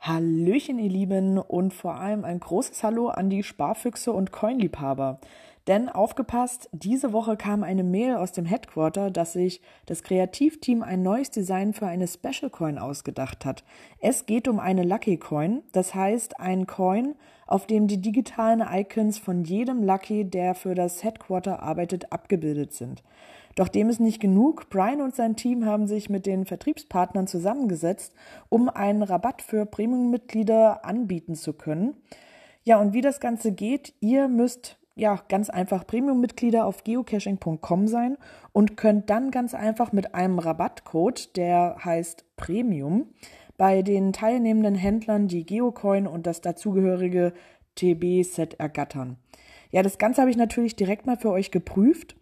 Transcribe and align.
Hallöchen, 0.00 0.80
ihr 0.80 0.90
Lieben, 0.90 1.38
und 1.38 1.72
vor 1.72 1.94
allem 1.94 2.24
ein 2.24 2.40
großes 2.40 2.82
Hallo 2.82 3.08
an 3.08 3.30
die 3.30 3.44
Sparfüchse 3.44 4.12
und 4.12 4.32
Coinliebhaber. 4.32 5.20
Denn 5.66 5.88
aufgepasst, 5.88 6.68
diese 6.72 7.12
Woche 7.12 7.36
kam 7.36 7.64
eine 7.64 7.82
Mail 7.82 8.16
aus 8.16 8.30
dem 8.30 8.44
Headquarter, 8.44 9.10
dass 9.10 9.32
sich 9.32 9.60
das 9.86 10.04
Kreativteam 10.04 10.82
ein 10.82 11.02
neues 11.02 11.30
Design 11.30 11.72
für 11.72 11.88
eine 11.88 12.06
Special 12.06 12.50
Coin 12.50 12.78
ausgedacht 12.78 13.44
hat. 13.44 13.64
Es 13.98 14.26
geht 14.26 14.46
um 14.46 14.60
eine 14.60 14.84
Lucky 14.84 15.16
Coin, 15.16 15.62
das 15.72 15.94
heißt 15.94 16.38
ein 16.38 16.68
Coin, 16.68 17.16
auf 17.48 17.66
dem 17.66 17.88
die 17.88 18.00
digitalen 18.00 18.60
Icons 18.60 19.18
von 19.18 19.42
jedem 19.42 19.82
Lucky, 19.82 20.24
der 20.24 20.54
für 20.54 20.76
das 20.76 21.02
Headquarter 21.02 21.62
arbeitet, 21.62 22.12
abgebildet 22.12 22.72
sind. 22.72 23.02
Doch 23.56 23.68
dem 23.68 23.88
ist 23.88 24.00
nicht 24.00 24.20
genug. 24.20 24.68
Brian 24.68 25.00
und 25.00 25.16
sein 25.16 25.34
Team 25.34 25.64
haben 25.64 25.88
sich 25.88 26.10
mit 26.10 26.26
den 26.26 26.44
Vertriebspartnern 26.44 27.26
zusammengesetzt, 27.26 28.14
um 28.50 28.68
einen 28.68 29.02
Rabatt 29.02 29.42
für 29.42 29.66
Premium-Mitglieder 29.66 30.84
anbieten 30.84 31.34
zu 31.34 31.54
können. 31.54 31.96
Ja, 32.64 32.78
und 32.78 32.92
wie 32.92 33.00
das 33.00 33.18
Ganze 33.18 33.52
geht, 33.52 33.94
ihr 34.00 34.28
müsst 34.28 34.78
ja 34.96 35.20
ganz 35.28 35.50
einfach 35.50 35.86
Premium-Mitglieder 35.86 36.66
auf 36.66 36.82
geocaching.com 36.82 37.86
sein 37.86 38.16
und 38.52 38.76
könnt 38.76 39.10
dann 39.10 39.30
ganz 39.30 39.54
einfach 39.54 39.92
mit 39.92 40.14
einem 40.14 40.38
Rabattcode, 40.38 41.36
der 41.36 41.76
heißt 41.84 42.24
Premium, 42.36 43.06
bei 43.56 43.82
den 43.82 44.12
teilnehmenden 44.12 44.74
Händlern 44.74 45.28
die 45.28 45.44
Geocoin 45.44 46.06
und 46.06 46.26
das 46.26 46.40
dazugehörige 46.40 47.32
TB-Set 47.76 48.54
ergattern. 48.54 49.18
Ja, 49.70 49.82
das 49.82 49.98
Ganze 49.98 50.22
habe 50.22 50.30
ich 50.30 50.36
natürlich 50.36 50.76
direkt 50.76 51.06
mal 51.06 51.16
für 51.16 51.30
euch 51.30 51.50
geprüft. 51.50 52.16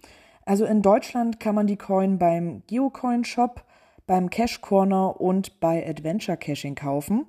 Also 0.45 0.65
in 0.65 0.83
Deutschland 0.83 1.41
kann 1.41 1.55
man 1.55 1.67
die 1.67 1.77
Coin 1.77 2.19
beim 2.19 2.63
Geocoin 2.67 3.25
Shop, 3.25 3.65
beim 4.07 4.31
Cash 4.31 4.61
Corner 4.61 5.21
und 5.21 5.61
bei 5.61 5.89
Adventure 5.89 6.37
Caching 6.37 6.75
kaufen. 6.75 7.27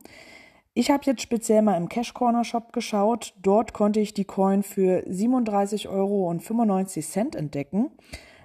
Ich 0.77 0.91
habe 0.91 1.05
jetzt 1.05 1.21
speziell 1.21 1.61
mal 1.61 1.77
im 1.77 1.87
Cash 1.87 2.13
Corner 2.13 2.43
Shop 2.43 2.73
geschaut. 2.73 3.33
Dort 3.41 3.71
konnte 3.71 4.01
ich 4.01 4.13
die 4.13 4.25
Coin 4.25 4.61
für 4.61 5.07
37,95 5.07 5.87
Euro 5.89 7.37
entdecken. 7.37 7.91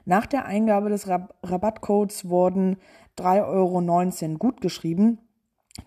Nach 0.05 0.27
der 0.27 0.45
Eingabe 0.45 0.91
des 0.91 1.09
Rab 1.09 1.34
Rabattcodes 1.42 2.28
wurden 2.28 2.77
3,19 3.19 4.28
Euro 4.28 4.39
gutgeschrieben. 4.39 5.19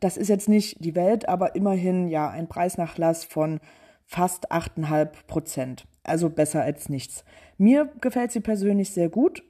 Das 0.02 0.18
ist 0.18 0.28
jetzt 0.28 0.50
nicht 0.50 0.84
die 0.84 0.96
Welt, 0.96 1.30
aber 1.30 1.56
immerhin 1.56 2.10
ja 2.10 2.30
ein 2.30 2.50
Preisnachlass 2.50 3.24
von 3.24 3.62
fast 4.06 4.52
8,5 4.52 5.12
Prozent. 5.28 5.88
Also 6.04 6.30
besser 6.30 6.62
als 6.62 6.90
nichts. 6.90 7.24
Mir 7.58 7.90
gefällt 8.02 8.34
sie 8.34 8.42
persönlich 8.42 8.92
sehr 8.92 9.08
gut. 9.08 9.44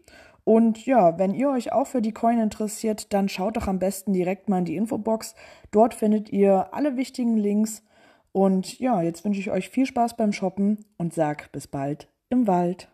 Und 0.45 0.85
ja, 0.85 1.17
wenn 1.17 1.33
ihr 1.33 1.49
euch 1.49 1.71
auch 1.71 1.87
für 1.87 2.01
die 2.01 2.11
Coin 2.11 2.39
interessiert, 2.39 3.13
dann 3.13 3.29
schaut 3.29 3.57
doch 3.57 3.67
am 3.67 3.79
besten 3.79 4.13
direkt 4.13 4.49
mal 4.49 4.59
in 4.59 4.65
die 4.65 4.75
Infobox. 4.75 5.35
Dort 5.71 5.93
findet 5.93 6.29
ihr 6.29 6.73
alle 6.73 6.97
wichtigen 6.97 7.37
Links. 7.37 7.83
Und 8.31 8.79
ja, 8.79 9.01
jetzt 9.01 9.23
wünsche 9.23 9.39
ich 9.39 9.51
euch 9.51 9.69
viel 9.69 9.85
Spaß 9.85 10.17
beim 10.17 10.33
Shoppen 10.33 10.85
und 10.97 11.13
sag 11.13 11.51
bis 11.51 11.67
bald 11.67 12.09
im 12.29 12.47
Wald. 12.47 12.89